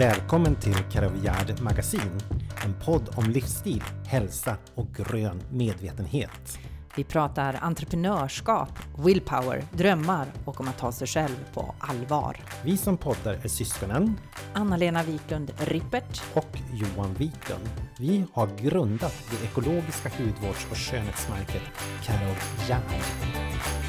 [0.00, 2.20] Välkommen till Karavjärd Magasin,
[2.64, 6.58] en podd om livsstil, hälsa och grön medvetenhet.
[6.96, 12.36] Vi pratar entreprenörskap, willpower, drömmar och om att ta sig själv på allvar.
[12.64, 14.18] Vi som poddar är syskonen
[14.54, 17.70] Anna-Lena Wiklund Rippert och Johan Wiklund.
[17.98, 21.62] Vi har grundat det ekologiska hudvårds och skönhetsmärket
[22.02, 23.79] Karavjärd.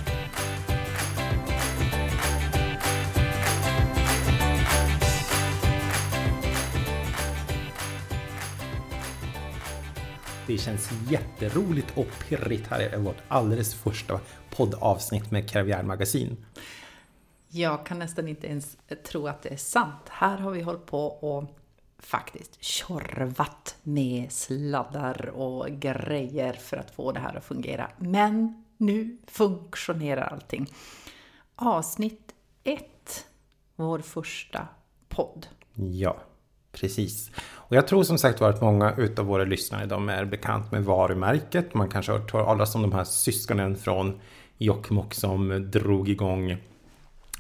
[10.47, 12.67] Det känns jätteroligt och pirrigt.
[12.67, 14.19] Här är vårt alldeles första
[14.55, 16.45] poddavsnitt med Karavjärd Magasin.
[17.49, 20.09] Jag kan nästan inte ens tro att det är sant.
[20.09, 21.43] Här har vi hållit på och
[21.99, 27.91] faktiskt tjorvat med sladdar och grejer för att få det här att fungera.
[27.97, 30.73] Men nu funktionerar allting.
[31.55, 33.25] Avsnitt 1,
[33.75, 34.67] vår första
[35.09, 35.47] podd.
[35.73, 36.17] Ja,
[36.71, 37.31] precis.
[37.53, 40.85] Och jag tror som sagt var att många utav våra lyssnare de är bekant med
[40.85, 41.73] varumärket.
[41.73, 44.19] Man kanske har hört talas om de här syskonen från
[44.57, 46.57] Jokkmokk som drog igång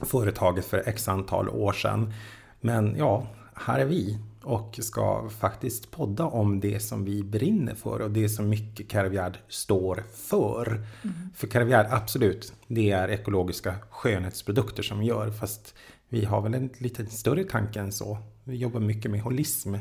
[0.01, 2.13] företaget för x antal år sedan.
[2.61, 7.99] Men ja, här är vi och ska faktiskt podda om det som vi brinner för
[7.99, 10.67] och det som mycket Caravjärd står för.
[10.67, 11.15] Mm.
[11.35, 15.75] För Caravjärd, absolut, det är ekologiska skönhetsprodukter som vi gör, fast
[16.09, 18.17] vi har väl en lite större tanke än så.
[18.43, 19.75] Vi jobbar mycket med holism.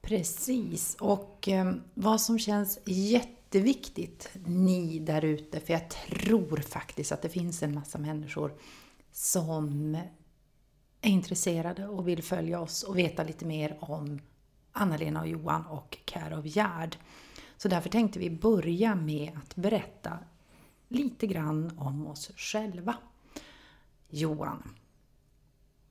[0.00, 7.22] Precis, och eh, vad som känns jätteviktigt, ni där ute, för jag tror faktiskt att
[7.22, 8.52] det finns en massa människor
[9.12, 9.94] som
[11.00, 14.20] är intresserade och vill följa oss och veta lite mer om
[14.72, 16.96] Anna-Lena och Johan och Care of Gerd.
[17.56, 20.18] Så därför tänkte vi börja med att berätta
[20.88, 22.96] lite grann om oss själva.
[24.08, 24.62] Johan,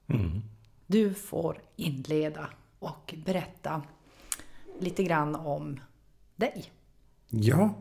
[0.08, 0.42] mm
[0.88, 2.50] du får inleda
[2.80, 3.82] och berätta
[4.80, 5.80] lite grann om
[6.36, 6.72] dig.
[7.30, 7.74] Ja.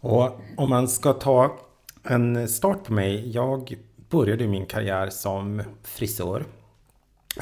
[0.00, 1.58] Och om man ska ta
[2.02, 3.30] en start på mig.
[3.30, 6.44] Jag började min karriär som frisör.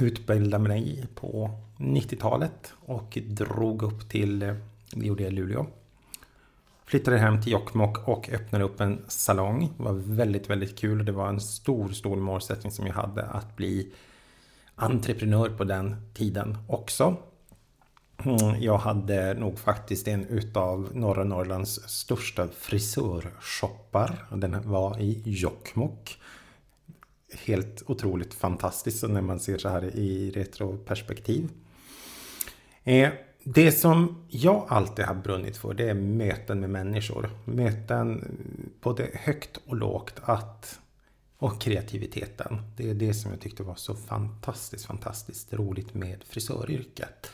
[0.00, 4.56] Utbildade mig på 90-talet och drog upp till, det
[5.06, 5.66] gjorde jag i Luleå.
[6.84, 9.72] Flyttade hem till Jokkmokk och öppnade upp en salong.
[9.76, 11.04] Det var väldigt, väldigt kul.
[11.04, 13.92] Det var en stor, stor målsättning som jag hade att bli
[14.76, 17.16] entreprenör på den tiden också.
[18.24, 24.26] Mm, jag hade nog faktiskt en utav norra Norrlands största frisörshoppar.
[24.30, 26.18] Den var i Jokkmokk.
[27.46, 31.48] Helt otroligt fantastiskt när man ser så här i retroperspektiv.
[32.84, 33.10] Eh,
[33.44, 37.30] det som jag alltid har brunnit för det är möten med människor.
[37.44, 38.24] Möten
[38.80, 40.14] både högt och lågt.
[40.22, 40.80] Att,
[41.38, 42.62] och kreativiteten.
[42.76, 47.30] Det är det som jag tyckte var så fantastiskt, fantastiskt roligt med frisöryrket.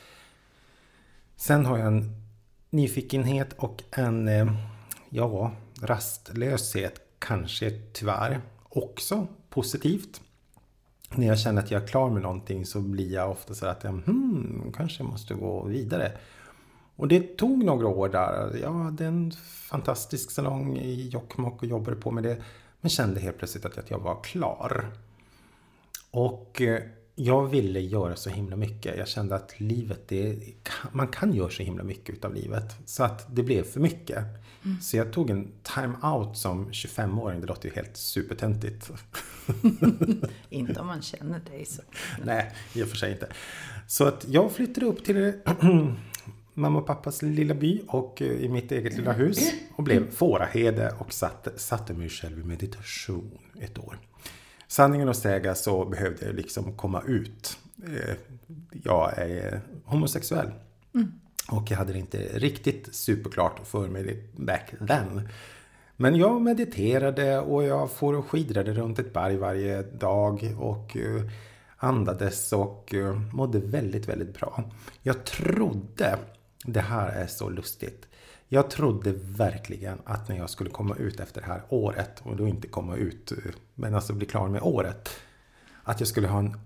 [1.37, 2.23] Sen har jag en
[2.71, 4.53] nyfikenhet och en, eh,
[5.09, 10.21] ja, rastlöshet kanske tyvärr också positivt.
[11.11, 13.85] När jag känner att jag är klar med någonting så blir jag ofta så att
[13.85, 16.13] jag hmm, kanske måste gå vidare.
[16.97, 18.57] Och det tog några år där.
[18.63, 19.33] Jag hade en
[19.71, 22.43] fantastisk salong i Jokkmokk och jobbade på med det.
[22.83, 24.93] Men kände helt plötsligt att jag var klar.
[26.11, 26.83] Och eh,
[27.15, 28.99] jag ville göra så himla mycket.
[28.99, 30.39] Jag kände att livet, det,
[30.93, 32.77] man kan göra så himla mycket utav livet.
[32.85, 34.19] Så att det blev för mycket.
[34.65, 34.81] Mm.
[34.81, 37.41] Så jag tog en time-out som 25-åring.
[37.41, 38.91] Det låter ju helt supertöntigt.
[40.51, 41.83] inte om man känner dig så.
[42.25, 43.29] Nej, i och för sig inte.
[43.87, 45.17] Så att jag flyttade upp till
[46.55, 49.53] mamma och pappas lilla by och eh, i mitt eget lilla hus.
[49.77, 53.99] Och blev fåraherde och satte, satte mig själv i meditation ett år
[54.73, 57.59] sanningen att säga så behövde jag liksom komma ut.
[57.87, 58.15] Eh,
[58.85, 60.51] jag är homosexuell.
[60.95, 61.13] Mm.
[61.51, 65.29] Och jag hade det inte riktigt superklart för mig back then.
[65.97, 71.23] Men jag mediterade och jag får och skidrade runt ett berg varje dag och eh,
[71.77, 72.95] andades och
[73.33, 74.65] mådde väldigt, väldigt bra.
[75.03, 76.19] Jag trodde,
[76.65, 78.09] det här är så lustigt,
[78.49, 82.49] jag trodde verkligen att när jag skulle komma ut efter det här året och då
[82.49, 83.33] inte komma ut
[83.75, 85.09] men alltså bli klar med året.
[85.83, 86.57] Att jag skulle ha en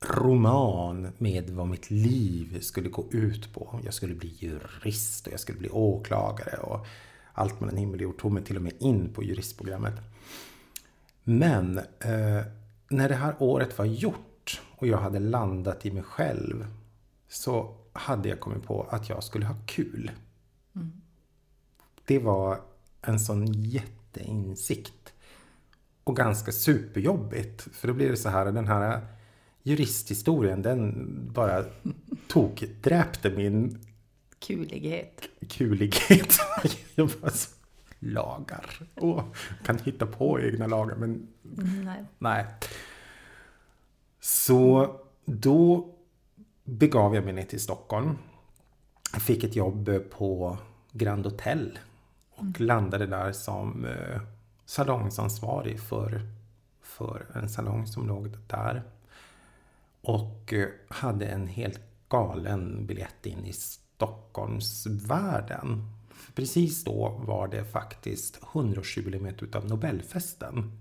[0.00, 3.80] roman med vad mitt liv skulle gå ut på.
[3.84, 6.86] Jag skulle bli jurist och jag skulle bli åklagare och
[7.32, 9.94] allt mellan himmel och jord tog mig till och med in på juristprogrammet.
[11.24, 12.42] Men eh,
[12.88, 16.66] när det här året var gjort och jag hade landat i mig själv
[17.28, 20.10] så hade jag kommit på att jag skulle ha kul.
[20.76, 20.92] Mm.
[22.04, 22.60] Det var
[23.02, 25.12] en sån jätteinsikt.
[26.04, 27.68] Och ganska superjobbigt.
[27.72, 29.06] För då blir det så här, den här
[29.62, 31.64] juristhistorien den bara
[32.28, 33.78] tokdräpte min
[34.38, 35.28] Kulighet.
[35.48, 36.36] kulighet.
[36.94, 37.50] Jag bara så,
[37.98, 38.88] lagar.
[38.94, 41.28] Och kan hitta på egna lagar men
[41.84, 42.04] Nej.
[42.18, 42.46] nej.
[44.20, 44.90] Så
[45.24, 45.93] då
[46.64, 48.18] begav jag mig ner till Stockholm.
[49.12, 50.58] Jag fick ett jobb på
[50.92, 51.78] Grand Hotel
[52.34, 54.20] och landade där som eh,
[54.64, 56.22] salongsansvarig för,
[56.82, 58.82] för en salong som låg där.
[60.00, 65.90] Och eh, hade en helt galen biljett in i Stockholmsvärlden.
[66.34, 70.80] Precis då var det faktiskt 100-årsjubileet utav Nobelfesten.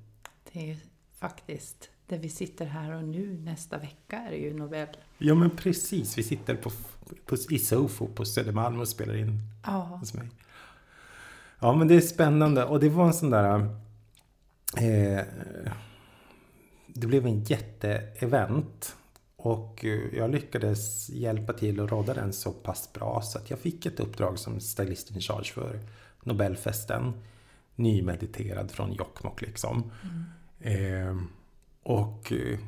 [0.52, 0.78] Det är ju
[1.20, 4.88] faktiskt där vi sitter här och nu nästa vecka är det ju Nobel.
[5.18, 6.72] Ja men precis, vi sitter på,
[7.26, 10.30] på, i Sofo på Södermalm och spelar in Ja, hos mig.
[11.60, 13.60] Ja men det är spännande och det var en sån där...
[14.78, 15.26] Eh,
[16.88, 18.96] det blev en jätteevent.
[19.36, 23.60] Och eh, jag lyckades hjälpa till och rodda den så pass bra så att jag
[23.60, 25.80] fick ett uppdrag som stylist in charge för
[26.24, 27.14] Nobelfesten.
[27.76, 29.92] Nymediterad från Jokkmokk liksom.
[30.60, 31.16] Eh,
[31.84, 32.60] och eh,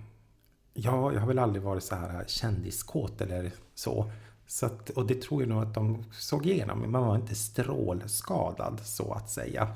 [0.73, 4.11] ja, jag har väl aldrig varit så här kändiskåt eller så.
[4.47, 6.91] så att, och det tror jag nog att de såg igenom.
[6.91, 9.75] Man var inte strålskadad så att säga.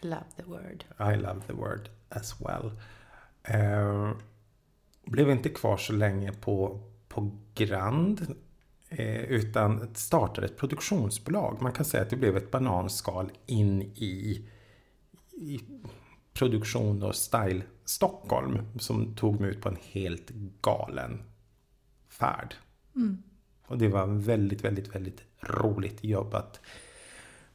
[0.00, 0.84] love the word.
[1.12, 2.70] I love the word as well.
[3.42, 4.10] Eh,
[5.04, 8.36] blev inte kvar så länge på, på Grand.
[8.88, 11.62] Eh, utan startade ett produktionsbolag.
[11.62, 14.44] Man kan säga att det blev ett bananskal in i,
[15.32, 15.60] i
[16.38, 18.58] produktion och style Stockholm.
[18.78, 20.30] Som tog mig ut på en helt
[20.62, 21.22] galen
[22.08, 22.54] färd.
[23.66, 26.60] Och det var väldigt, väldigt, väldigt roligt jobbat.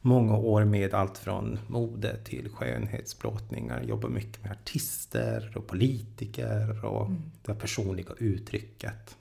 [0.00, 3.82] Många år med allt från mode till skönhetsplåtningar.
[3.82, 7.10] Jobba mycket med artister och politiker och
[7.42, 9.16] det personliga uttrycket.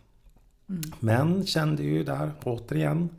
[1.00, 3.10] Men kände ju där återigen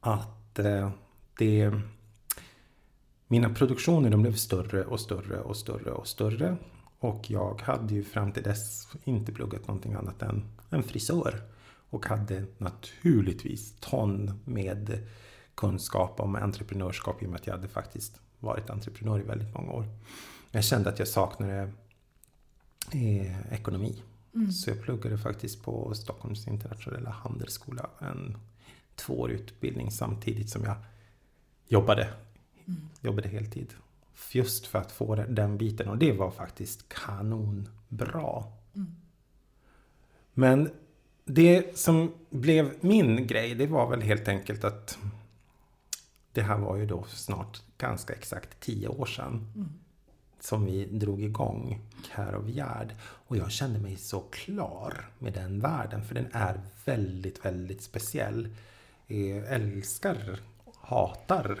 [0.00, 0.90] att eh,
[1.38, 1.72] det
[3.28, 6.56] mina produktioner de blev större och större och större och större.
[6.98, 11.42] Och jag hade ju fram till dess inte pluggat någonting annat än en frisör.
[11.90, 15.06] Och hade naturligtvis ton med
[15.54, 19.72] kunskap om entreprenörskap i och med att jag hade faktiskt varit entreprenör i väldigt många
[19.72, 19.84] år.
[20.50, 21.72] Jag kände att jag saknade
[22.92, 24.02] eh, ekonomi.
[24.52, 28.36] Så jag pluggade faktiskt på Stockholms internationella handelsskola en
[28.94, 30.76] tvåårig utbildning samtidigt som jag
[31.68, 32.08] jobbade.
[33.00, 33.74] Jobbade heltid.
[34.32, 38.44] Just för att få den biten och det var faktiskt kanonbra.
[40.34, 40.70] Men
[41.24, 44.98] det som blev min grej det var väl helt enkelt att
[46.32, 49.46] det här var ju då snart ganska exakt tio år sedan
[50.40, 51.80] som vi drog igång
[52.14, 52.94] Care of Gerd.
[53.00, 58.48] Och jag kände mig så klar med den världen för den är väldigt, väldigt speciell.
[59.06, 60.38] Jag älskar,
[60.80, 61.60] hatar,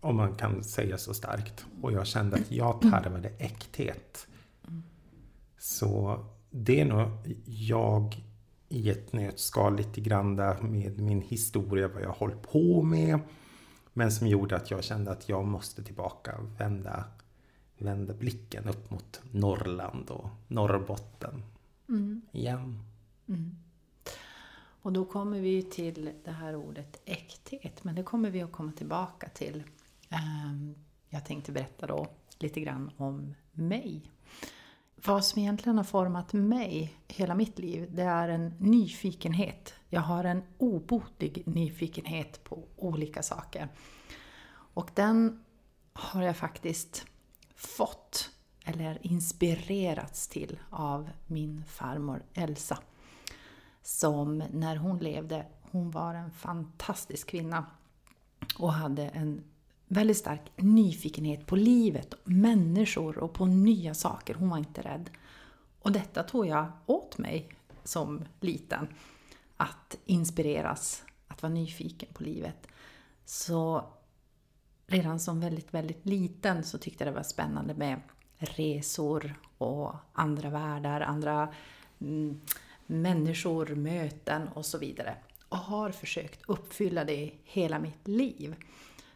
[0.00, 1.66] om man kan säga så starkt.
[1.82, 4.26] Och jag kände att jag tarvade äkthet.
[5.58, 7.08] Så det är nog
[7.44, 8.24] jag
[8.68, 13.20] i ett nötskal lite grann där med min historia, vad jag hållit på med.
[13.92, 17.04] Men som gjorde att jag kände att jag måste tillbaka vända,
[17.78, 21.42] vända blicken upp mot Norrland och Norrbotten
[22.32, 22.82] igen.
[24.82, 28.72] Och då kommer vi till det här ordet äkthet, men det kommer vi att komma
[28.72, 29.62] tillbaka till.
[30.10, 30.74] Ehm,
[31.08, 32.06] jag tänkte berätta då
[32.38, 34.10] lite grann om mig.
[35.04, 39.74] Vad som egentligen har format mig hela mitt liv, det är en nyfikenhet.
[39.88, 43.68] Jag har en obotlig nyfikenhet på olika saker.
[44.48, 45.44] Och den
[45.92, 47.06] har jag faktiskt
[47.54, 48.30] fått,
[48.64, 52.78] eller inspirerats till, av min farmor Elsa.
[53.82, 57.66] Som när hon levde, hon var en fantastisk kvinna
[58.58, 59.44] och hade en
[59.88, 64.34] väldigt stark nyfikenhet på livet, människor och på nya saker.
[64.34, 65.10] Hon var inte rädd.
[65.82, 67.48] Och detta tog jag åt mig
[67.84, 68.88] som liten.
[69.56, 72.66] Att inspireras, att vara nyfiken på livet.
[73.24, 73.84] Så
[74.86, 78.00] redan som väldigt, väldigt liten så tyckte jag det var spännande med
[78.38, 81.54] resor och andra världar, andra
[81.98, 82.40] mm,
[82.86, 85.16] människor, möten och så vidare.
[85.48, 88.56] Och har försökt uppfylla det hela mitt liv.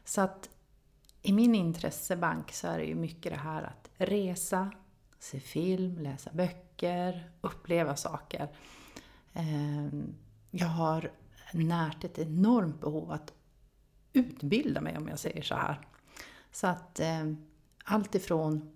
[0.04, 0.48] Så att
[1.22, 4.72] i min intressebank så är det ju mycket det här att resa,
[5.18, 8.48] se film, läsa böcker, uppleva saker.
[9.32, 10.14] Ehm,
[10.50, 11.12] jag har
[11.52, 13.32] närt ett enormt behov att
[14.12, 15.80] utbilda mig om jag säger så här.
[16.52, 17.32] Så att eh,
[17.84, 18.72] allt ifrån,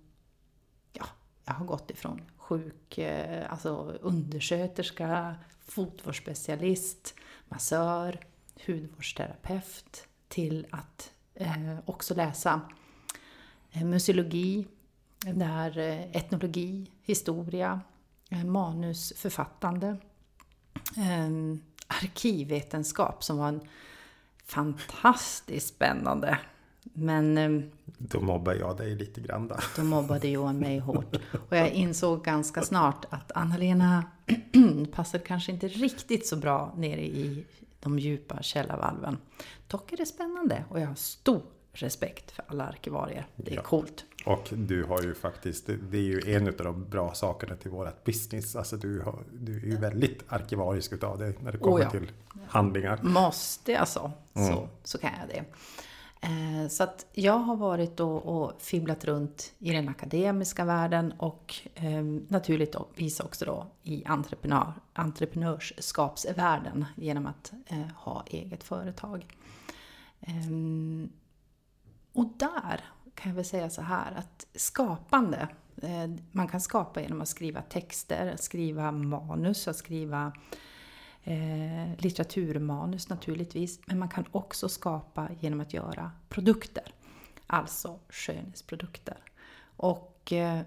[0.93, 1.07] ja,
[1.45, 5.37] jag har gått ifrån sjuk, eh, alltså undersköterska,
[5.67, 7.15] fotvårdsspecialist,
[7.49, 8.21] massör,
[8.67, 11.14] hudvårdsterapeut till att
[11.85, 12.61] också läsa
[13.73, 14.67] eh, museologi,
[15.35, 17.81] där eh, etnologi, historia,
[18.31, 19.97] eh, manusförfattande,
[20.97, 23.61] eh, arkivvetenskap som var en
[24.45, 26.39] fantastiskt spännande.
[26.93, 27.63] Men eh,
[27.99, 29.57] Då mobbar jag dig lite grann då.
[29.77, 31.17] då mobbade Johan mig hårt.
[31.49, 34.05] Och jag insåg ganska snart att Anna-Lena
[34.93, 37.45] passade kanske inte riktigt så bra nere i
[37.85, 39.19] de djupa källarvalven.
[39.69, 43.27] Dock är det spännande och jag har stor respekt för alla arkivarier.
[43.37, 43.63] Det är Ja.
[43.63, 44.05] coolt.
[44.27, 48.05] Och du har ju faktiskt, det är ju en av de bra sakerna till vårat
[48.05, 48.57] business.
[48.57, 51.91] Alltså du, har, du är ju väldigt arkivarisk utav det när det kommer Oh ja.
[51.91, 52.11] till
[52.49, 52.99] handlingar.
[53.03, 54.53] Måste jag så, Mm.
[54.55, 55.45] så, så kan jag det.
[56.25, 61.55] Eh, så att jag har varit och, och fibblat runt i den akademiska världen och
[61.75, 69.27] eh, naturligtvis också då i entreprenör, entreprenörskapsvärlden genom att eh, ha eget företag.
[70.21, 71.13] Ehm,
[72.13, 72.81] och där
[73.15, 75.49] kan jag väl säga så här att skapande,
[75.83, 80.33] eh, man kan skapa genom att skriva texter, att skriva manus, att skriva
[81.25, 83.81] eh, litteraturmanus naturligtvis.
[83.87, 86.95] Men man kan också skapa genom att göra produkter.
[87.47, 89.19] Alltså skönhetsprodukter.
[89.77, 90.61] Och eh,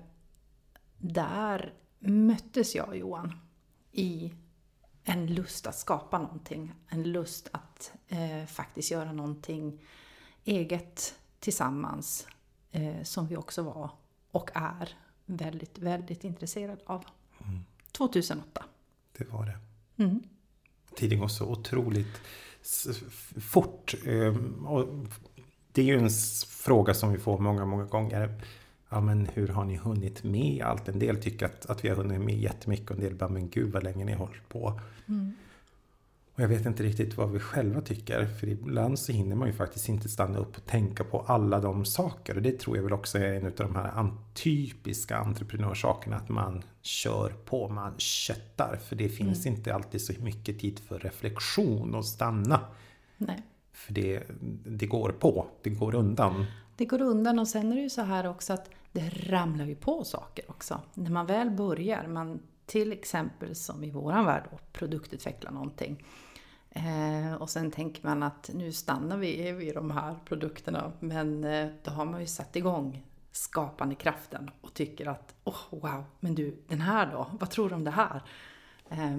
[0.98, 3.40] där möttes jag och Johan
[3.92, 4.34] i
[5.04, 6.74] en lust att skapa någonting.
[6.88, 9.82] En lust att eh, faktiskt göra någonting
[10.44, 12.28] eget tillsammans.
[12.72, 13.92] Eh, som vi också var
[14.32, 17.06] och är väldigt, väldigt intresserade av.
[17.92, 18.66] 2008.
[19.18, 19.60] Det var det.
[20.04, 20.24] Mm.
[20.98, 22.22] Tiden går så otroligt
[23.39, 23.96] fort.
[24.06, 24.88] Ehm, och
[25.72, 26.10] det är ju en
[26.48, 28.42] fråga som vi får många, många gånger.
[28.89, 30.89] Ja, men hur har ni hunnit med allt?
[30.89, 33.50] En del tycker att, att vi har hunnit med jättemycket och en del bara, men
[33.50, 34.80] gud vad länge ni har hållit på.
[35.08, 35.36] Mm.
[36.38, 38.25] Och jag vet inte riktigt vad vi själva tycker.
[38.25, 41.86] För ibland så hinner man ju faktiskt inte stanna upp och tänka på alla de
[41.86, 42.36] saker.
[42.36, 46.15] Och det tror jag väl också är en av de här typiska entreprenörsakerna.
[46.15, 48.75] Att man kör på, man köttar.
[48.75, 52.60] För det finns inte alltid så mycket tid för reflektion och stanna.
[53.17, 53.44] Nej.
[53.72, 54.24] För det,
[54.65, 56.46] det går på, det går undan.
[56.75, 59.75] Det går undan och sen är det ju så här också att det ramlar ju
[59.75, 60.82] på saker också.
[60.94, 66.03] När man väl börjar, man till exempel som i våran värld då, produktutveckla någonting.
[66.77, 70.91] Eh, och sen tänker man att nu stannar vi vid de här produkterna.
[71.00, 76.03] Men eh, då har man ju satt igång skapande kraften och tycker att oh, wow,
[76.19, 77.31] men du, den här då?
[77.39, 78.22] Vad tror du om det här?
[78.89, 79.17] Eh,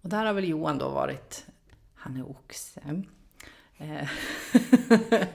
[0.00, 1.46] och där har väl Johan då varit,
[1.94, 3.02] han är oxe.
[3.76, 4.08] Eh,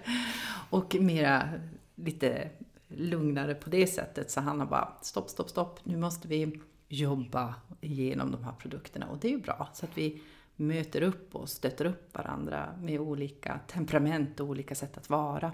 [0.69, 1.49] och mera
[1.95, 2.49] lite
[2.87, 4.31] lugnare på det sättet.
[4.31, 5.79] Så han har bara stopp, stopp, stopp.
[5.83, 9.07] Nu måste vi jobba igenom de här produkterna.
[9.07, 9.69] Och det är ju bra.
[9.73, 10.21] Så att vi
[10.61, 15.51] möter upp och stöter upp varandra med olika temperament och olika sätt att vara.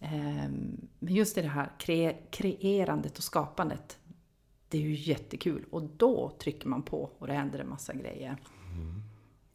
[0.00, 3.98] Ehm, Men just i det här kre- kreerandet och skapandet.
[4.68, 5.64] Det är ju jättekul.
[5.70, 8.36] Och då trycker man på och det händer en massa grejer.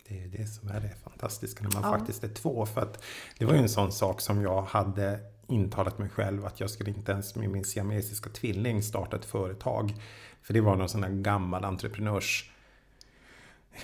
[0.07, 1.97] Det är ju det som är det fantastiska när man Ja.
[1.97, 2.65] faktiskt är två.
[2.65, 3.03] För att
[3.39, 6.89] det var ju en sån sak som jag hade intalat mig själv att jag skulle
[6.89, 9.93] inte ens med min siamesiska tvilling starta ett företag.
[10.41, 12.51] För det var någon sån här gammal entreprenörs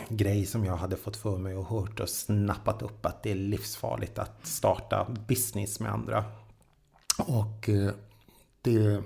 [0.10, 3.36] grej som jag hade fått för mig och hört och snappat upp att det är
[3.36, 6.24] livsfarligt att starta business med andra.
[7.18, 7.92] Och eh,
[8.62, 9.04] det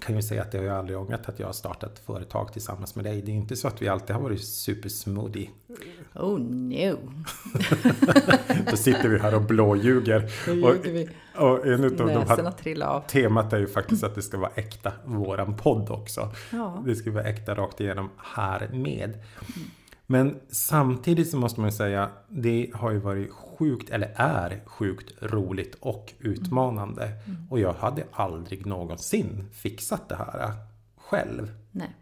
[0.00, 2.94] kan jag säga att det har jag aldrig ångrat att jag har startat företag tillsammans
[2.94, 3.22] med dig.
[3.22, 5.50] Det är inte så att vi alltid har varit supersmoothie.
[6.14, 6.98] Oh no!
[8.70, 10.30] Då sitter vi här och blåljuger.
[10.62, 13.00] Och, och en utav de här av.
[13.08, 16.32] temat är ju faktiskt att det ska vara äkta, våran podd också.
[16.52, 16.82] Ja.
[16.86, 19.22] Det ska vara äkta rakt igenom här med.
[20.06, 25.22] Men samtidigt så måste man ju säga, det har ju varit sjukt, eller är sjukt
[25.22, 27.10] roligt och utmanande.
[27.50, 30.52] Och jag hade aldrig någonsin fixat det här
[30.96, 31.52] själv.
[31.70, 31.94] Nej.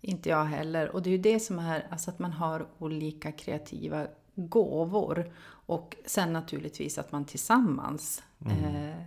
[0.00, 0.88] Inte jag heller.
[0.94, 5.32] Och det är ju det som är, alltså att man har olika kreativa gåvor.
[5.48, 9.00] Och sen naturligtvis att man tillsammans eh,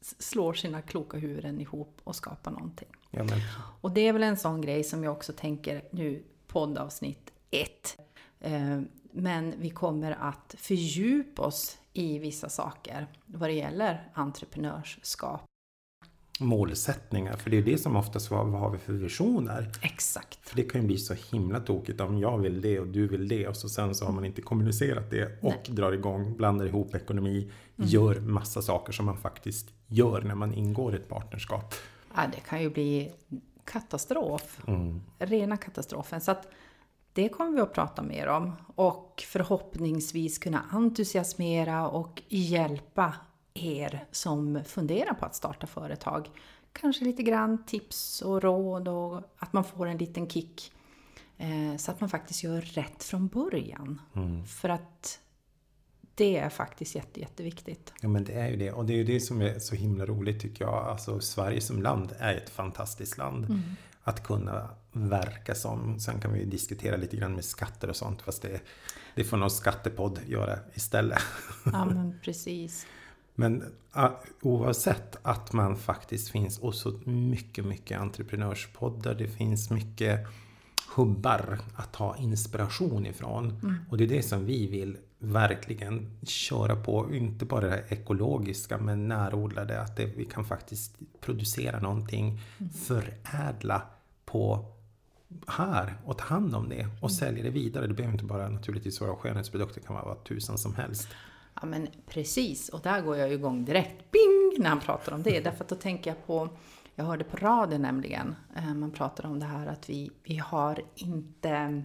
[0.00, 2.88] s- slår sina kloka huvuden ihop och skapar någonting.
[3.10, 3.38] Ja, men,
[3.80, 6.22] Och det är väl en sån grej som jag också tänker nu,
[6.52, 7.98] poddavsnitt 1.
[8.40, 8.80] Eh,
[9.12, 15.42] men vi kommer att fördjupa oss i vissa saker vad det gäller entreprenörskap.
[16.40, 19.72] målsättningar, för det är det som oftast vad, vad har vi för visioner?
[19.82, 20.48] Exakt.
[20.48, 23.28] För det kan ju bli så himla tokigt om jag vill det och du vill
[23.28, 26.94] det och så sen så har man inte kommunicerat det och drar igång, blandar ihop
[26.94, 31.74] ekonomi, gör massa saker som man faktiskt gör när man ingår ett partnerskap.
[32.14, 33.12] Ja, det kan ju bli
[33.64, 34.60] katastrof.
[34.66, 35.02] Mm.
[35.18, 36.20] Rena katastrofen.
[36.20, 36.48] Så att
[37.12, 38.52] det kommer vi att prata mer om.
[38.74, 43.14] Och förhoppningsvis kunna entusiasmera och hjälpa
[43.54, 46.30] er som funderar på att starta företag.
[46.72, 50.72] Kanske lite grann tips och råd och att man får en liten kick.
[51.38, 54.00] Eh, så att man faktiskt gör rätt från början.
[54.60, 55.20] För att
[56.14, 57.92] det är faktiskt jätte, jätteviktigt.
[58.00, 58.72] Ja men det är ju det.
[58.72, 60.74] Och det är ju det som är så himla roligt tycker jag.
[60.74, 63.62] Alltså Sverige som land är ett fantastiskt land.
[64.04, 66.00] Att kunna verka som.
[66.00, 68.22] Sen kan vi ju diskutera lite grann med skatter och sånt.
[68.22, 68.60] Fast det,
[69.14, 71.22] det får någon skattepodd göra istället.
[71.64, 72.86] Ja, men precis.
[73.34, 73.64] Men
[74.42, 79.14] oavsett att man faktiskt finns och så mycket, mycket entreprenörspoddar.
[79.14, 80.26] Det finns mycket
[80.94, 83.60] hubbar att ta inspiration ifrån.
[83.90, 87.14] Och det är det som vi vill verkligen köra på.
[87.14, 89.80] Inte bara det ekologiska men närodlade.
[89.80, 92.40] Att det, vi kan faktiskt producera någonting,
[92.86, 93.82] förädla
[94.24, 94.72] på
[95.46, 97.86] här och ta hand om det och sälja det vidare.
[97.86, 101.08] Det behöver inte bara naturligtvis vara skönhetsprodukter, det kan vara vad tusan som helst.
[101.60, 105.40] Ja men precis, och där går jag igång direkt, bing, när han pratar om det.
[105.44, 106.48] Därför att då tänker jag på,
[106.94, 110.82] jag hörde på radio nämligen, eh, man pratar om det här att vi, vi har
[110.94, 111.82] inte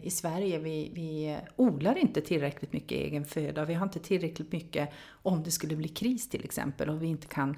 [0.00, 3.64] i Sverige, vi, vi odlar inte tillräckligt mycket egen föda.
[3.64, 4.88] Vi har inte tillräckligt mycket
[5.22, 7.56] om det skulle bli kris till exempel och vi inte kan,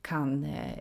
[0.00, 0.78] kan eh,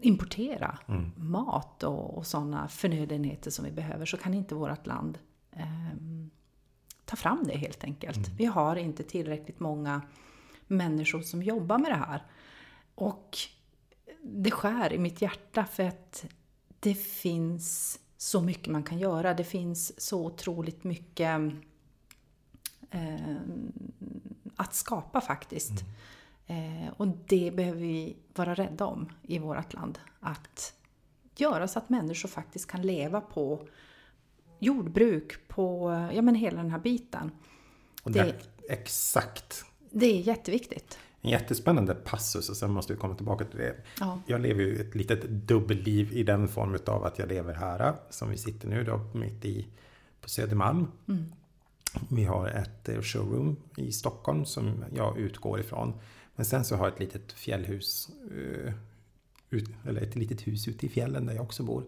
[0.00, 0.78] importera
[1.16, 5.18] mat och, och sådana förnödenheter som vi behöver så kan inte vårt land
[5.52, 6.30] ehm,
[7.04, 8.28] ta fram det helt enkelt.
[8.28, 10.02] Vi har inte tillräckligt många
[10.66, 12.22] människor som jobbar med det här.
[12.94, 13.38] Och
[14.22, 16.24] det skär i mitt hjärta för att
[16.80, 19.34] det finns så mycket man kan göra.
[19.34, 21.40] Det finns så otroligt mycket
[22.90, 23.36] eh,
[24.56, 25.72] att skapa faktiskt.
[26.46, 29.98] Eh, och det behöver vi vara rädda om i vårt land.
[30.20, 30.74] Att
[31.36, 33.68] göra så att människor faktiskt kan leva på
[34.58, 37.30] jordbruk, på ja, men hela den här biten.
[38.02, 39.64] Och Det- det, exakt.
[39.90, 40.98] Det är jätteviktigt.
[41.24, 43.76] En jättespännande passus och sen måste vi komma tillbaka till det.
[44.00, 44.20] Ja.
[44.26, 48.30] Jag lever ju ett litet dubbelliv i den form av att jag lever här som
[48.30, 49.66] vi sitter nu då mitt i
[50.20, 50.86] på Södermalm.
[52.08, 55.92] Vi har ett eh, showroom i Stockholm som jag utgår ifrån.
[56.36, 58.72] Men sen så har jag ett litet fjällhus eh,
[59.88, 61.84] eller ett litet hus ute i fjällen där jag också bor.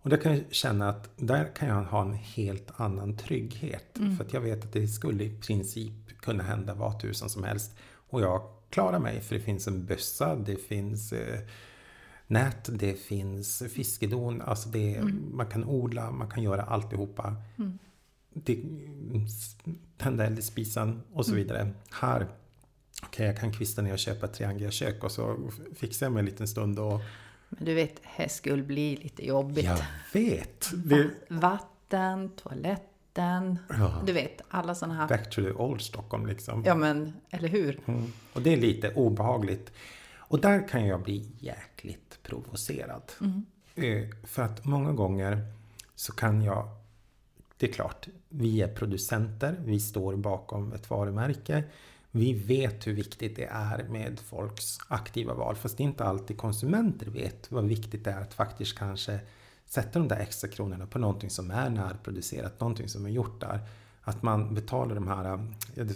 [0.00, 3.98] Och där kan jag känna att där kan jag ha en helt annan trygghet.
[4.16, 7.76] För att jag vet att det skulle i princip kunna hända vad tusan som helst.
[8.10, 8.42] Och jag
[8.74, 11.40] klarar mig för det finns en bössa, det finns eh,
[12.26, 14.42] nät, det finns fiskedon.
[14.42, 17.36] Alltså det, man kan odla, man kan göra alltihopa.
[18.34, 18.62] Det,
[19.96, 21.70] tända eld i spisen och så vidare.
[21.90, 22.26] Här
[23.02, 26.26] Okej, jag kan kvista ner och köpa ett triangelkök och så fixar jag mig en
[26.26, 27.00] liten stund och
[27.48, 29.64] Men du vet, det skulle bli lite jobbigt.
[29.64, 29.78] jag
[30.12, 30.70] vet.
[30.74, 32.30] Det, Vatten,
[33.14, 34.02] toaletten, Ja.
[34.06, 35.08] du vet alla sådana här...
[35.08, 36.62] back to the old Stockholm liksom.
[36.66, 37.80] Ja men, eller hur?
[37.86, 38.12] Mm.
[38.32, 39.72] Och det är lite obehagligt.
[40.16, 43.02] Och där kan jag bli jäkligt provocerad.
[43.74, 45.46] Eh, För att många gånger
[45.94, 46.68] så kan jag...
[47.56, 51.64] Det är klart, vi är producenter, vi står bakom ett varumärke.
[52.10, 55.56] Vi vet hur viktigt det är med folks aktiva val.
[55.56, 59.20] Fast det är inte alltid konsumenter vet vad viktigt det är att faktiskt kanske
[59.74, 63.60] sätta de där extra kronorna på någonting som är närproducerat, någonting som är gjort där.
[64.02, 65.54] Att man betalar de här,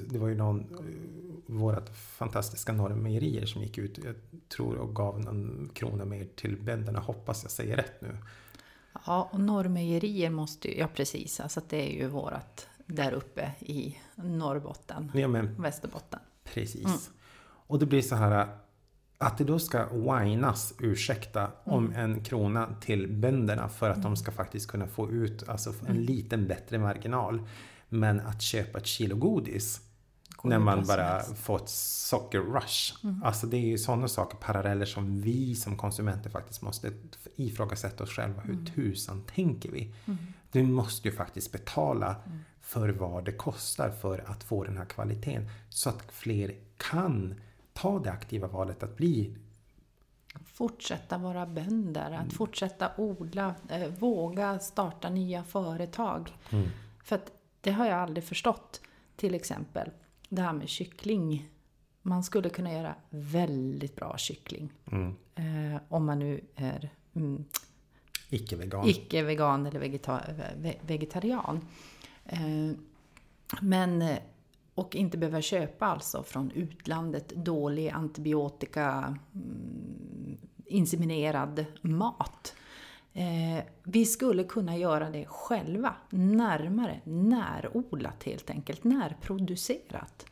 [0.09, 4.15] det, var ju någon, eh, vårat fantastiska Norra Mejerier som gick ut, jag
[4.49, 8.17] tror och gav någon krona mer till bönderna, hoppas jag säger rätt nu.
[9.07, 10.79] Ja, och Norrmejerier måste ju...
[10.79, 16.21] Ja precis, alltså det är ju vårat där uppe i Norrbotten, Ja men Västerbotten.
[16.45, 17.11] precis.
[17.67, 18.49] Och det blir så här
[19.19, 24.33] att det då ska whinas, ursäkta, om en krona till bönderna för att de ska
[24.33, 27.49] faktiskt kunna få ut alltså, en liten bättre marginal.
[27.89, 29.81] Men att köpa ett kilo godis
[30.45, 32.95] när man bara ett sockerrush.
[33.25, 36.93] Alltså det är ju sådana saker, paralleller som vi som konsumenter faktiskt måste
[37.37, 38.43] ifrågasätta oss själva.
[38.43, 39.95] Hur tusan tänker vi?
[40.53, 42.17] Du måste ju faktiskt betala
[42.61, 45.51] för vad det kostar för att få den här kvaliteten.
[45.69, 47.35] Så att fler kan
[47.79, 49.37] ta det aktiva valet att bli
[50.45, 56.33] Fortsätta vara bönder, att fortsätta odla, eh, våga starta nya företag.
[57.05, 58.81] För att det har jag aldrig förstått.
[59.17, 59.91] Till exempel
[60.29, 61.49] det här med kyckling.
[62.03, 64.73] Man skulle kunna göra väldigt bra kyckling.
[65.35, 67.45] Eh, om man nu är mm,
[68.29, 68.89] icke-vegan.
[68.89, 70.23] icke-vegan eller vegeta-
[70.57, 71.61] ve- vegetarian.
[72.25, 72.71] Eh,
[73.61, 74.19] men, eh,
[74.79, 82.55] och inte behöva köpa alltså från utlandet dålig antibiotika mm, inseminerad mat.
[83.13, 90.27] Eh, vi skulle kunna göra det själva, närmare, närodlat helt enkelt, närproducerat.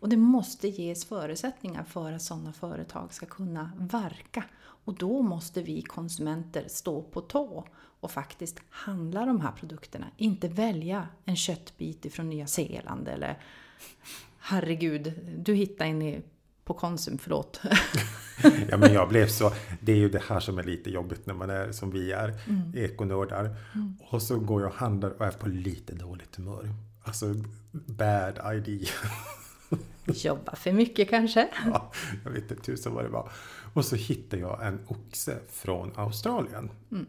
[0.00, 4.44] Och det måste ges förutsättningar för att sådana företag ska kunna verka.
[4.84, 7.64] Och då måste vi konsumenter stå på tå
[8.00, 10.06] och faktiskt handla de här produkterna.
[10.16, 13.42] Inte välja en köttbit ifrån Nya Zeeland eller
[14.38, 16.22] herregud, du hittade en
[16.64, 17.60] på Konsum, förlåt.
[18.70, 21.34] ja men jag blev så, det är ju det här som är lite jobbigt när
[21.34, 22.72] man är som vi är, mm.
[22.74, 23.56] ekonördar.
[23.74, 23.96] Mm.
[24.00, 26.74] Och så går jag och handlar och är på lite dåligt humör.
[27.02, 27.34] Alltså,
[27.72, 28.90] bad idea.
[30.04, 31.48] Jobba för mycket kanske?
[31.66, 31.92] Ja,
[32.24, 33.30] jag vet inte tusan vad det var.
[33.74, 36.70] Och så hittade jag en oxe från Australien.
[36.90, 37.06] Mm.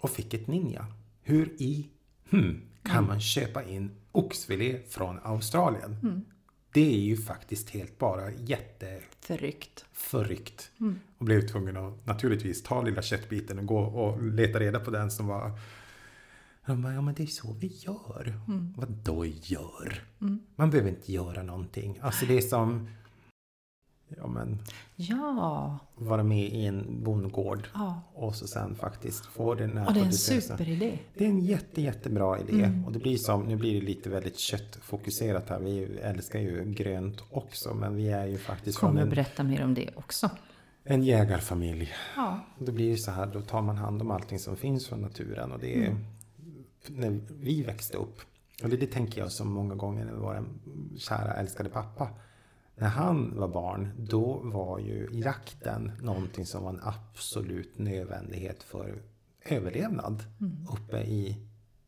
[0.00, 0.86] Och fick ett ninja.
[1.22, 1.88] Hur i
[2.30, 3.06] hmm, kan mm.
[3.06, 5.96] man köpa in oxfilé från Australien?
[6.02, 6.24] Mm.
[6.72, 9.00] Det är ju faktiskt helt bara jätte...
[9.20, 9.84] Förryckt.
[9.92, 10.70] Förryckt.
[10.80, 11.00] Mm.
[11.18, 15.10] Och blev tvungen att naturligtvis ta lilla köttbiten och gå och leta reda på den
[15.10, 15.58] som var
[16.66, 18.40] de bara, ja men det är så vi gör.
[18.48, 18.74] Mm.
[18.76, 20.04] Vad då gör?
[20.20, 20.40] Mm.
[20.56, 21.98] Man behöver inte göra någonting.
[22.02, 22.88] Alltså det är som
[24.08, 24.58] ja, men,
[24.96, 25.78] ja.
[25.94, 28.02] vara med i en bondgård ja.
[28.14, 30.98] och så sen faktiskt få den här Och det är en superidé.
[31.14, 32.64] Det är en jätte, jättebra idé.
[32.64, 32.84] Mm.
[32.84, 35.58] Och det blir som, nu blir det lite väldigt köttfokuserat här.
[35.58, 39.74] Vi älskar ju grönt också, men vi är ju faktiskt Kommer en, berätta mer om
[39.74, 40.30] det också.
[40.84, 41.92] En jägarfamilj.
[42.16, 42.40] Ja.
[42.58, 45.52] Då blir det så här, då tar man hand om allting som finns från naturen
[45.52, 46.04] och det är mm.
[46.86, 48.20] när vi växte upp.
[48.62, 50.44] Och det, det tänker jag som många gånger när vår
[50.98, 52.08] kära älskade pappa
[52.76, 59.02] när han var barn, då var ju jakten någonting som var en absolut nödvändighet för
[59.44, 60.66] överlevnad mm.
[60.72, 61.36] uppe i,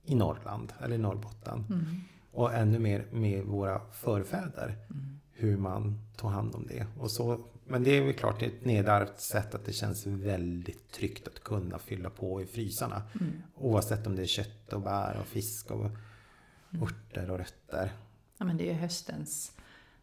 [0.05, 1.64] i Norrland eller Norrbotten.
[1.70, 1.85] Mm.
[2.33, 4.77] Och ännu mer med våra förfäder.
[4.90, 5.20] Mm.
[5.33, 6.87] Hur man tog hand om det.
[6.99, 11.29] Och så, men det är väl klart ett nedärvt sätt att det känns väldigt tryggt
[11.29, 13.03] att kunna fylla på i frysarna.
[13.20, 13.33] Mm.
[13.55, 16.83] Oavsett om det är kött och bär och fisk och mm.
[16.83, 17.92] örter och rötter.
[18.38, 19.56] Ja men det är ju höstens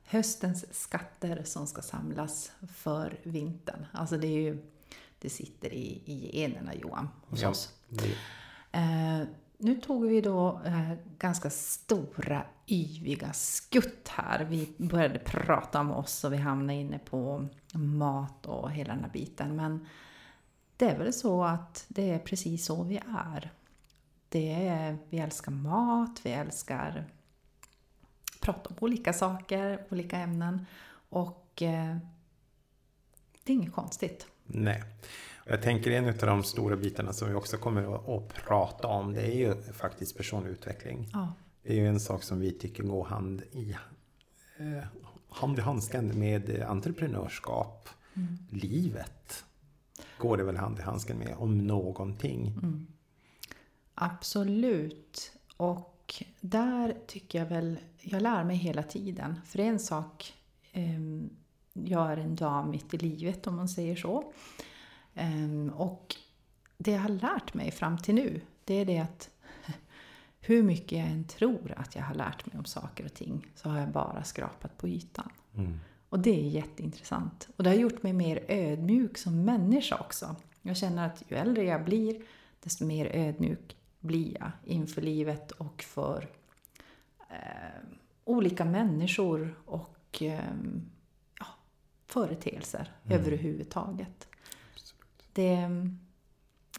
[0.06, 3.86] höstens skatter som ska samlas för vintern.
[3.92, 4.64] Alltså det är ju,
[5.20, 7.74] det sitter i, i generna Johan, hos ja, oss.
[8.72, 14.46] Eh, nu tog vi då eh, ganska stora yviga skutt här.
[14.46, 19.12] Vi började prata om oss och vi hamnade inne på mat och hela den här
[19.12, 19.56] biten.
[19.56, 19.88] Men
[20.78, 23.52] det är väl så att det är precis så vi är.
[24.30, 27.06] Det är, vi älskar mat, vi älskar
[28.44, 30.66] prata om olika saker, olika ämnen.
[31.10, 31.98] Och eh,
[33.44, 34.28] det är inget konstigt.
[34.46, 34.84] Nej.
[35.46, 39.22] Jag tänker en av de stora bitarna som vi också kommer att, prata om, det
[39.22, 41.10] är ju faktiskt personlig utveckling.
[41.14, 41.34] Ja.
[41.64, 43.76] Det är ju en sak som vi tycker går hand i
[44.58, 44.84] eh,
[45.30, 47.90] hand i handsken med entreprenörskap.
[48.14, 48.38] Mm.
[48.50, 49.46] Livet
[50.18, 52.48] går det väl hand i handsken med, om någonting.
[52.48, 52.88] Mm.
[53.96, 55.32] Absolut.
[55.58, 59.42] Och och där tycker jag väl, jag lär mig hela tiden.
[59.46, 60.34] För det är en sak,
[60.72, 61.30] ehm,
[61.74, 64.34] jag är en dam mitt i livet om man säger så.
[65.14, 66.16] Ehm, och
[66.78, 69.30] det jag har lärt mig fram till nu, det är det att
[70.40, 73.70] hur mycket jag än tror att jag har lärt mig om saker och ting så
[73.70, 75.30] har jag bara skrapat på ytan.
[75.56, 75.80] Mm.
[76.10, 77.50] Och det är jätteintressant.
[77.56, 80.36] Och det har gjort mig mer ödmjuk som människa också.
[80.62, 82.22] Jag känner att ju äldre jag blir,
[82.60, 86.30] desto mer ödmjuk blir jag inför livet och för
[87.30, 87.88] eh,
[88.24, 90.54] olika människor och eh,
[91.40, 91.46] ja,
[92.08, 93.20] företeelser mm.
[93.20, 94.28] överhuvudtaget.
[95.34, 95.70] Det,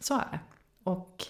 [0.01, 0.39] så är det.
[0.83, 1.23] Och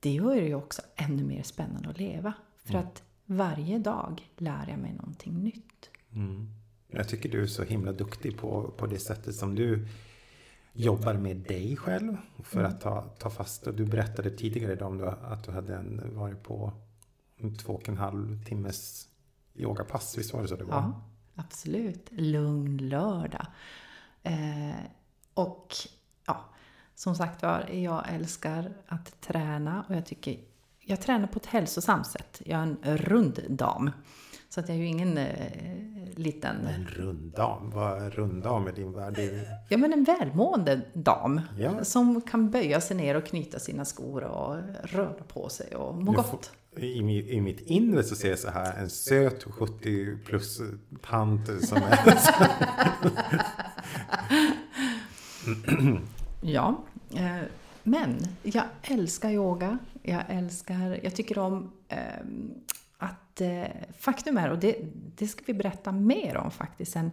[0.00, 2.34] det gör det ju också ännu mer spännande att leva.
[2.56, 2.86] För mm.
[2.86, 5.90] att varje dag lär jag mig någonting nytt.
[6.12, 6.48] Mm.
[6.88, 9.88] Jag tycker du är så himla duktig på, på det sättet som du
[10.76, 13.64] jobbar med dig själv för att ta, ta fast.
[13.64, 16.72] Du berättade tidigare idag om att du hade en, varit på
[17.36, 19.08] en två och en halv timmes
[19.54, 20.18] yogapass.
[20.18, 20.74] Visst var det så det var?
[20.74, 21.02] Ja,
[21.34, 22.08] absolut.
[22.10, 23.46] Lugn lördag.
[24.22, 24.76] Eh,
[25.34, 25.74] och
[26.26, 26.44] ja,
[26.94, 30.40] som sagt var, jag älskar att träna och jag tycker
[30.80, 32.42] jag tränar på ett hälsosamt sätt.
[32.44, 33.90] Jag är en rund dam.
[34.48, 35.26] Så att jag är ju ingen eh,
[36.14, 36.66] liten...
[36.66, 37.70] En runddam?
[37.70, 39.18] Vad är runddam i din värld?
[39.68, 41.40] Ja, men en välmående dam.
[41.58, 41.84] Ja.
[41.84, 46.12] Som kan böja sig ner och knyta sina skor och röra på sig och må
[46.12, 46.52] jag gott.
[46.74, 50.60] Får, i, I mitt inre så ser jag så här en söt 70 plus
[51.02, 52.18] tant som är...
[56.40, 56.84] ja.
[57.14, 57.42] Eh,
[57.82, 59.78] men jag älskar yoga.
[60.02, 61.98] Jag älskar, jag tycker om eh,
[63.36, 67.10] att eh, faktum är, och det, det ska vi berätta mer om faktiskt sen,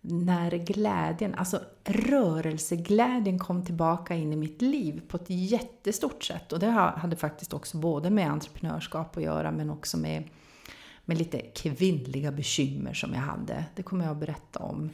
[0.00, 6.52] när glädjen, alltså rörelseglädjen kom tillbaka in i mitt liv på ett jättestort sätt.
[6.52, 10.28] Och det hade faktiskt också både med entreprenörskap att göra men också med,
[11.04, 13.64] med lite kvinnliga bekymmer som jag hade.
[13.74, 14.90] Det kommer jag att berätta om.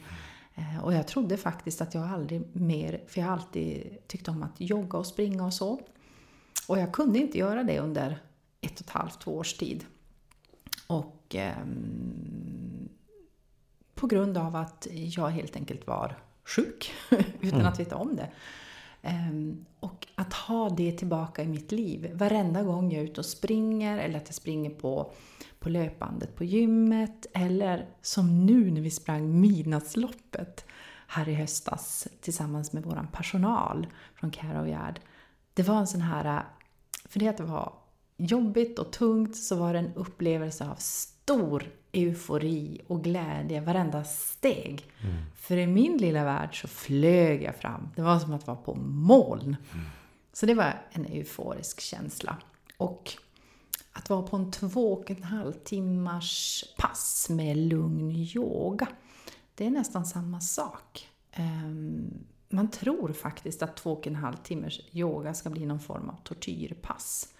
[0.55, 4.43] Eh, och jag trodde faktiskt att jag aldrig mer, för jag har alltid tyckt om
[4.43, 5.81] att jogga och springa och så.
[6.67, 8.19] Och jag kunde inte göra det under
[8.61, 9.85] ett och ett halvt, två års tid.
[10.93, 11.65] Och eh,
[13.95, 16.91] på grund av att jag helt enkelt var sjuk
[17.41, 17.65] utan mm.
[17.65, 18.29] att veta om det.
[19.01, 22.11] Um, och att ha det tillbaka i mitt liv.
[22.13, 25.13] Varenda gång jag är ute och springer eller att jag springer på,
[25.59, 27.25] på löpbandet på gymmet.
[27.33, 30.65] Eller som nu när vi sprang midnattsloppet
[31.07, 34.99] här i höstas tillsammans med vår personal från Care of Yard.
[35.53, 36.43] Det var en sån här,
[37.05, 37.73] för det var
[38.17, 44.87] jobbigt och tungt så var det en upplevelse av stor eufori och glädje varenda steg.
[45.01, 45.15] Mm.
[45.35, 47.89] För i min lilla värld så flög jag fram.
[47.95, 49.55] Det var som att vara på moln.
[49.73, 49.85] Mm.
[50.33, 52.37] Så det var en euforisk känsla.
[52.77, 53.13] Och
[53.93, 58.87] att vara på en två och en halv timmars pass med lugn yoga,
[59.55, 61.07] det är nästan samma sak.
[61.31, 62.13] Ehm,
[62.49, 66.17] man tror faktiskt att två och en halv timmars yoga ska bli någon form av
[66.23, 67.33] tortyrpass.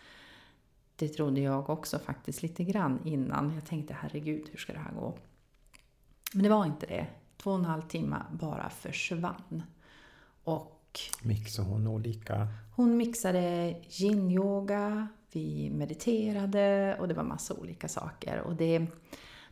[1.04, 3.54] Det trodde jag också faktiskt lite grann innan.
[3.56, 5.14] Jag tänkte herregud, hur ska det här gå?
[6.34, 7.08] Men det var inte det.
[7.38, 9.64] Två och en halv timme bara försvann.
[10.44, 12.48] Och Mixade hon olika?
[12.76, 18.40] Hon mixade yin-yoga, vi mediterade och det var massa olika saker.
[18.40, 18.86] Och det,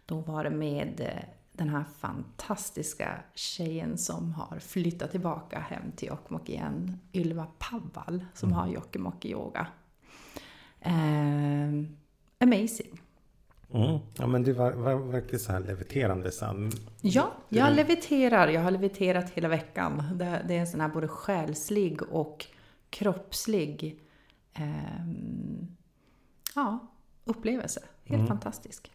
[0.06, 6.50] då var det med den här fantastiska tjejen som har flyttat tillbaka hem till Jokkmokk
[6.50, 8.60] igen, Ylva Pavval, som mm.
[8.60, 9.68] har Jokkmokk yoga.
[10.82, 11.84] Eh,
[12.40, 13.02] amazing.
[13.74, 14.00] Mm.
[14.18, 16.72] Ja men du var, var verkligen så här leviterande sen.
[17.02, 17.76] Ja, jag du...
[17.76, 18.48] leviterar.
[18.48, 20.04] Jag har leviterat hela veckan.
[20.16, 22.46] Det, det, är en sån här både själslig och
[22.90, 24.00] kroppslig
[24.54, 25.06] eh,
[26.56, 26.80] ja,
[27.26, 27.82] upplevelse.
[28.04, 28.28] Helt mm.
[28.28, 28.92] fantastisk.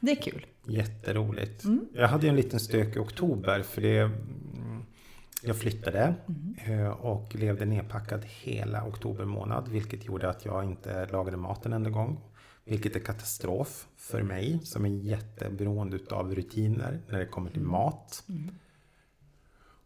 [0.00, 0.46] Det är kul.
[0.66, 1.64] Jätteroligt.
[1.64, 1.86] Mm.
[1.94, 4.10] Jag hade ju en liten stök i oktober för det
[5.42, 6.14] jag flyttade
[6.66, 6.92] mm.
[6.92, 12.20] och levde nedpackad hela oktober månad, vilket gjorde att jag inte lagade maten en gång.
[12.64, 17.70] Vilket är katastrof för mig som är jätteberoende av rutiner när det kommer till mm.
[17.70, 18.24] mat.
[18.28, 18.50] Mm.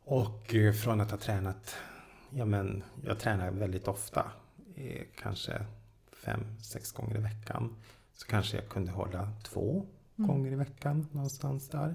[0.04, 1.76] Och eh, från att ha tränat,
[2.30, 4.32] ja men jag tränar väldigt ofta,
[4.74, 5.66] eh, kanske
[6.12, 7.76] fem, sex gånger i veckan.
[8.12, 9.86] Så kanske jag kunde hålla två
[10.18, 10.28] mm.
[10.28, 11.94] gånger i veckan någonstans där.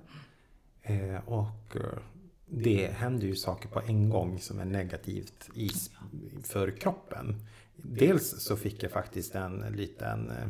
[1.25, 1.77] och
[2.49, 5.69] det händer ju saker på en gång som är negativt i,
[6.43, 7.45] för kroppen.
[7.75, 10.47] Dels så fick jag faktiskt en liten eh,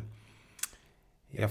[1.30, 1.50] jag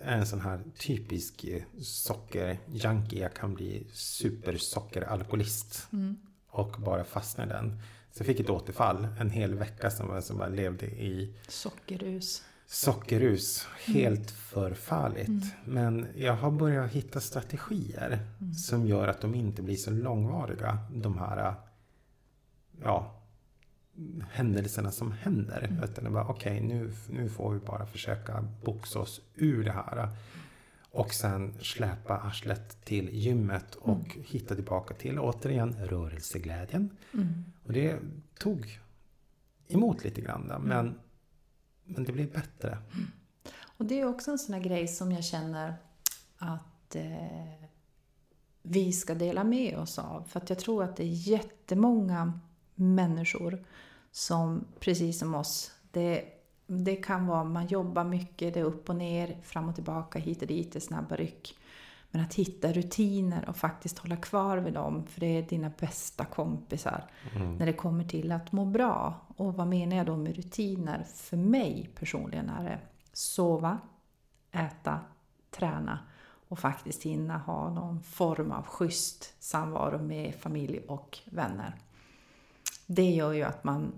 [0.00, 3.22] är en sån här typisk eh, sockerjunkie.
[3.22, 5.88] Jag kan bli supersockeralkoholist.
[5.92, 6.16] Mm.
[6.48, 7.80] Och bara fastna i den.
[8.12, 12.42] Så jag fick ett återfall en hel vecka som jag som bara levde i sockerrus
[12.66, 13.68] sockerrus.
[13.86, 14.26] Helt mm.
[14.28, 15.28] förfärligt.
[15.28, 15.48] Mm.
[15.64, 18.54] Men jag har börjat hitta strategier mm.
[18.54, 20.78] som gör att de inte blir så långvariga.
[20.92, 21.54] De här
[22.82, 23.22] ja,
[24.30, 25.68] händelserna som händer.
[25.70, 25.84] Mm.
[25.84, 30.08] Utan bara, okej, okay, nu, nu får vi bara försöka boxa oss ur det här.
[30.90, 34.24] Och sen släpa arslet till gymmet och mm.
[34.26, 36.96] hitta tillbaka till, återigen, rörelseglädjen.
[37.14, 37.44] Mm.
[37.64, 37.98] Och det
[38.38, 38.80] tog
[39.68, 40.52] emot lite grann.
[40.64, 40.94] Men
[41.86, 42.68] men det blir bättre.
[42.68, 43.06] Mm.
[43.76, 45.74] Och det är också en sån här grej som jag känner
[46.38, 47.68] att eh,
[48.62, 50.24] vi ska dela med oss av.
[50.28, 52.40] För att jag tror att det är jättemånga
[52.74, 53.64] människor
[54.12, 56.24] som, precis som oss, det,
[56.66, 60.42] det kan vara, man jobbar mycket, det är upp och ner, fram och tillbaka, hit
[60.42, 61.58] och dit, det är snabba ryck.
[62.10, 66.24] Men att hitta rutiner och faktiskt hålla kvar vid dem, för det är dina bästa
[66.24, 67.04] kompisar.
[67.34, 67.56] Mm.
[67.56, 69.25] När det kommer till att må bra.
[69.36, 71.04] Och vad menar jag då med rutiner?
[71.14, 72.78] För mig personligen är det
[73.12, 73.78] sova,
[74.52, 75.00] äta,
[75.50, 75.98] träna
[76.48, 81.74] och faktiskt hinna ha någon form av schysst samvaro med familj och vänner.
[82.86, 83.92] Det gör ju att man,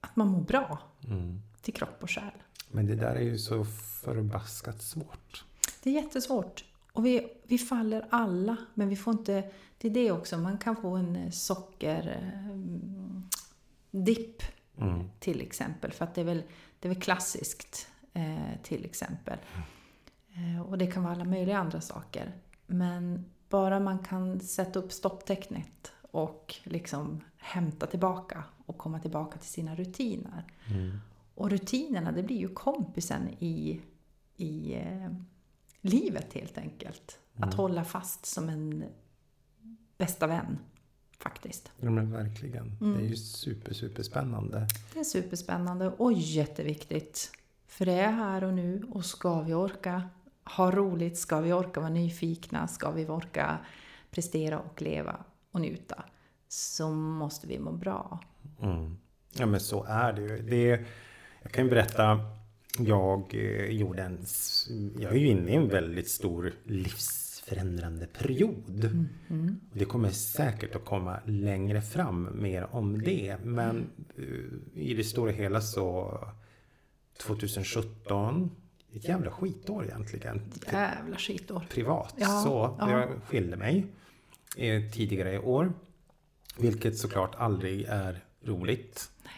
[0.00, 1.42] att man mår bra mm.
[1.62, 2.42] till kropp och själ.
[2.70, 3.64] Men det där är ju så
[4.04, 5.44] förbaskat svårt.
[5.82, 6.64] Det är jättesvårt.
[6.92, 9.50] Och vi, vi faller alla, men vi får inte...
[9.78, 12.02] Det är det också, man kan få en sockerdipp
[14.42, 14.48] eh,
[14.80, 15.10] mm.
[15.18, 15.92] till exempel.
[15.92, 16.42] För att det är väl,
[16.80, 19.38] det är väl klassiskt eh, till exempel.
[20.34, 22.32] Eh, och det kan vara alla möjliga andra saker.
[22.66, 29.50] Men bara man kan sätta upp stopptecknet och liksom hämta tillbaka och komma tillbaka till
[29.50, 30.44] sina rutiner.
[30.66, 31.00] Mm.
[31.34, 33.80] Och rutinerna, det blir ju kompisen i,
[34.36, 35.10] i eh,
[35.80, 37.18] livet helt enkelt.
[37.36, 37.48] Mm.
[37.48, 38.84] Att hålla fast som en
[39.98, 40.58] bästa vän.
[41.22, 41.70] Faktiskt.
[41.80, 42.76] Ja men verkligen.
[42.80, 42.98] Mm.
[42.98, 44.66] Det är ju super, super spännande.
[44.92, 47.32] Det är superspännande och jätteviktigt.
[47.66, 50.02] För det är här och nu och ska vi orka
[50.44, 53.58] ha roligt, ska vi orka vara nyfikna, ska vi orka
[54.10, 55.16] prestera och leva
[55.50, 56.04] och njuta
[56.48, 58.20] så måste vi må bra.
[58.62, 58.96] Mm.
[59.32, 60.42] Ja men så är det ju.
[60.42, 60.84] Det,
[61.42, 62.20] jag kan ju berätta,
[62.78, 64.26] jag eh, gjorde en,
[64.98, 66.52] jag är ju inne i en väldigt stor
[67.40, 68.84] livsförändrande period.
[68.84, 69.08] Mm.
[69.30, 69.60] Mm.
[69.72, 73.36] Det kommer säkert att komma längre fram mer om det.
[73.44, 76.18] Men eh, i det stora hela så
[77.18, 78.50] 2017
[78.92, 80.42] ett jävla skitår egentligen.
[80.72, 81.66] Jävla skitår.
[81.70, 82.14] Privat.
[82.16, 82.90] Ja, så ja.
[82.90, 83.86] jag skilde mig
[84.56, 85.72] eh, tidigare i år.
[86.58, 89.10] Vilket såklart aldrig är roligt.
[89.22, 89.32] Nej.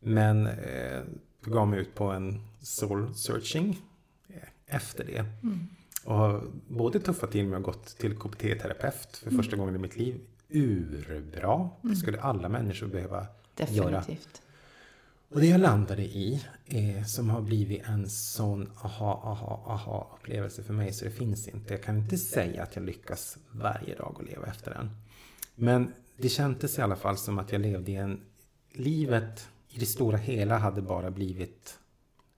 [0.00, 1.02] Men eh,
[1.40, 3.80] gav mig ut på en soul searching
[4.28, 5.24] eh, efter det.
[5.42, 5.68] Mm.
[6.04, 9.42] Och har både tuffat till mig och gått till KBT-terapeut för mm.
[9.42, 10.20] första gången i mitt liv.
[10.48, 11.70] Urbra.
[11.82, 11.96] Det mm.
[11.96, 13.84] skulle alla människor behöva Definitivt.
[13.84, 14.04] göra.
[15.34, 20.62] Och det jag landade i, eh, som har blivit en sån aha, aha, aha upplevelse
[20.62, 21.74] för mig så det finns inte.
[21.74, 24.90] Jag kan inte säga att jag lyckas varje dag att leva efter den.
[25.54, 28.20] Men det kändes i alla fall som att jag levde i en...
[28.72, 31.78] Livet i det stora hela hade bara blivit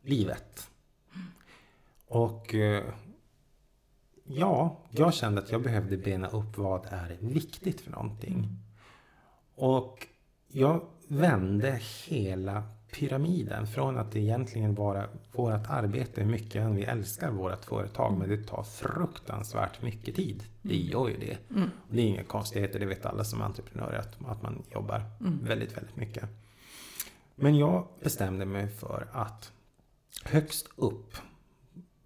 [0.03, 0.71] livet.
[2.07, 2.85] Och eh,
[4.27, 8.49] ja, jag kände att jag behövde bena upp vad är viktigt för någonting.
[9.55, 10.07] Och
[10.49, 12.63] jag vände hela
[12.93, 13.67] pyramiden.
[13.67, 18.29] Från att det egentligen bara vårt arbete, hur mycket än vi älskar vårt företag, men
[18.29, 20.43] det tar fruktansvärt mycket tid.
[20.63, 20.89] Det mm.
[20.89, 21.39] gör ju det.
[21.51, 21.71] Mm.
[21.91, 25.45] Det är inga konstigheter, det vet alla som entreprenörer, att, att man jobbar mm.
[25.45, 26.29] väldigt, väldigt mycket.
[27.35, 29.53] Men jag bestämde mig för att
[30.25, 31.17] högst upp,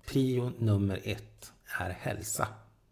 [0.07, 2.49] prio nummer ett, är hälsa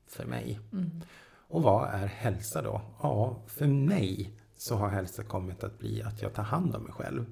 [0.07, 0.61] för mig.
[0.73, 1.03] Mm.
[1.49, 2.81] Och vad är hälsa då?
[3.03, 6.93] Ja, för mig så har hälsa kommit att bli att jag tar hand om mig
[6.93, 7.27] själv.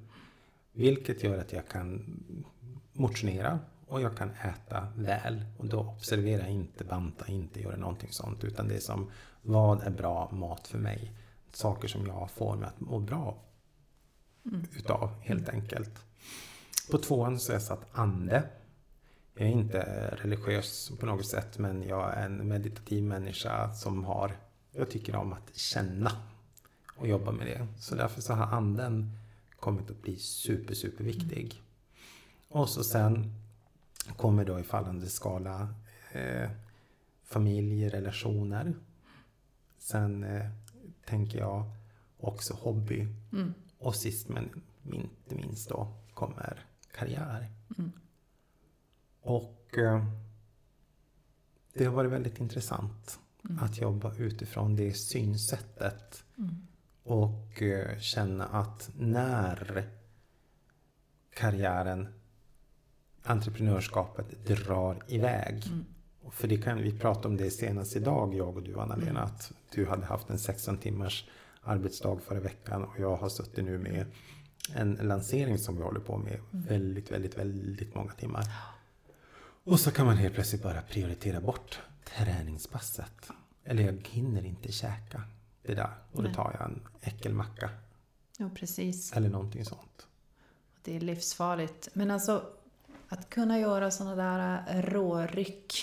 [0.73, 2.21] Vilket gör att jag kan
[2.93, 5.45] motionera och jag kan äta väl.
[5.59, 8.45] Och då observera inte, banta inte, göra någonting sånt.
[8.45, 9.11] Utan det är som,
[9.43, 11.13] vad är bra mat för mig?
[11.53, 13.37] Saker som jag får mig att må bra
[14.45, 14.65] mm.
[14.77, 16.05] utav, helt enkelt.
[16.91, 18.43] På tvåan så är jag satt ande.
[19.39, 19.81] Jag är inte
[20.23, 24.37] religiös på något sätt, men jag är en meditativ människa som har,
[24.73, 26.13] jag tycker om att känna
[26.97, 27.67] och jobba med det.
[27.79, 29.11] Så därför så har anden
[29.61, 31.63] kommit att bli super, super viktig.
[32.49, 33.33] Och så sen
[34.17, 35.75] kommer då i fallande skala
[36.13, 36.51] eh,
[37.25, 38.75] familj, relationer.
[39.79, 40.51] Sen eh,
[41.05, 41.65] tänker jag
[42.21, 43.09] också hobby.
[43.33, 43.55] Mm.
[43.79, 47.51] Och sist men inte minst då kommer karriär.
[47.79, 47.93] Mm.
[49.27, 50.05] Och eh,
[51.73, 53.65] det har varit väldigt intressant mm.
[53.65, 56.25] att jobba utifrån det synsättet.
[56.39, 56.67] Mm.
[57.03, 59.89] Och eh, känna att när
[61.35, 62.09] karriären,
[63.23, 65.67] entreprenörskapet drar iväg.
[65.67, 65.85] Mm.
[66.31, 69.23] För det kan vi prata om det senast idag, jag och du Anna-Lena, mm.
[69.23, 71.29] att du hade haft en 16 timmars
[71.63, 74.07] arbetsdag förra veckan och jag har suttit nu med
[74.75, 76.67] en lansering som vi håller på med mm.
[76.67, 78.45] väldigt, väldigt, väldigt många timmar.
[79.67, 83.31] Och så kan man helt plötsligt bara prioritera bort träningspasset.
[83.65, 85.23] Eller jag hinner inte käka
[85.63, 85.95] det där.
[86.13, 87.71] Och då tar jag en äckelmacka.
[88.39, 89.13] Ja, precis.
[89.13, 90.07] Eller någonting sånt.
[90.83, 91.89] Det är livsfarligt.
[91.93, 92.45] Men alltså,
[93.09, 95.75] att kunna göra sådana där råryck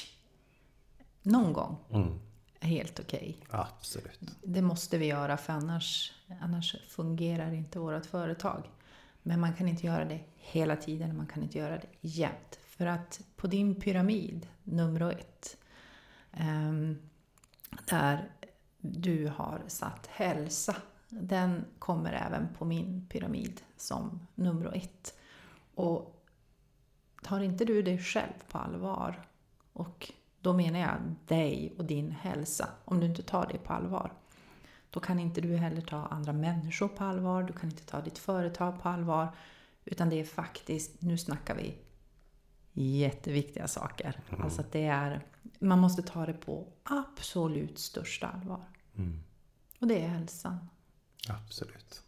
[1.21, 2.19] någon gång mm.
[2.59, 3.37] är helt okej.
[3.47, 3.59] Okay.
[3.59, 4.19] Absolut.
[4.43, 8.69] Det måste vi göra för annars, annars fungerar inte vårt företag.
[9.23, 12.59] Men man kan inte göra det hela tiden, man kan inte göra det jämt.
[12.77, 15.57] För att på din pyramid, nummer ett,
[16.31, 16.97] ehm,
[17.89, 18.31] där
[18.77, 20.75] du har satt hälsa.
[21.09, 25.17] Den kommer även på min pyramid som nummer ett.
[25.75, 26.25] Och
[27.23, 29.27] tar inte du dig själv på allvar,
[29.73, 30.11] och
[30.41, 34.13] då menar jag dig och din hälsa, om du inte tar det på allvar,
[34.89, 38.17] då kan inte du heller ta andra människor på allvar, du kan inte ta ditt
[38.17, 39.35] företag på allvar,
[39.85, 41.77] utan det är faktiskt, nu snackar vi
[42.73, 44.19] jätteviktiga saker.
[44.29, 44.41] Mm.
[44.41, 45.25] Alltså det är,
[45.59, 48.65] man måste ta det på absolut största allvar.
[48.95, 49.19] Mm.
[49.79, 50.69] Och det är hälsan.
[51.29, 52.03] Absolut.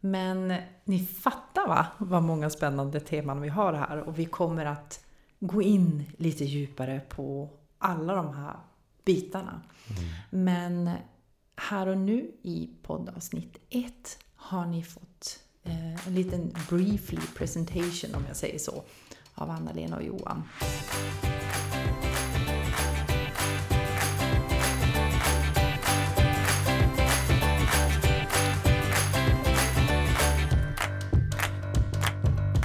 [0.00, 5.04] Men ni fattar va, vad många spännande teman vi har här och vi kommer att
[5.40, 8.56] gå in lite djupare på alla de här
[9.04, 9.62] bitarna.
[9.90, 10.10] Mm.
[10.30, 10.90] Men
[11.56, 18.24] här och nu i poddavsnitt 1 har ni fått eh, en liten briefly presentation om
[18.28, 18.84] jag säger så
[19.40, 20.42] av Anna-Lena och Johan.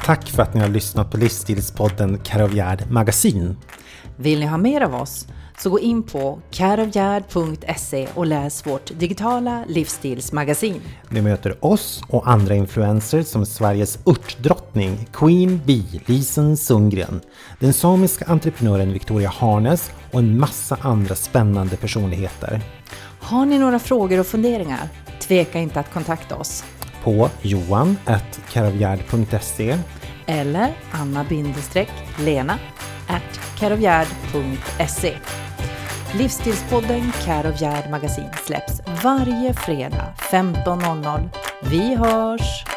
[0.05, 3.57] Tack för att ni har lyssnat på Livsstilspodden Caroviard Magasin.
[4.15, 5.27] Vill ni ha mer av oss?
[5.57, 10.81] Så gå in på carovgärd.se och läs vårt digitala livsstilsmagasin.
[11.09, 17.21] Ni möter oss och andra influencers som Sveriges örtdrottning Queen Bee Lisen Sundgren,
[17.59, 22.61] den samiska entreprenören Victoria Harnes och en massa andra spännande personligheter.
[23.19, 24.89] Har ni några frågor och funderingar?
[25.19, 26.63] Tveka inte att kontakta oss.
[27.03, 29.77] På johan.carovgärd.se
[30.25, 32.59] Eller anna-lena
[33.07, 35.13] at carovgärd.se
[36.13, 41.29] Livsstilspodden Care of Gerd Magasin släpps varje fredag 15.00.
[41.61, 42.74] Vi hörs!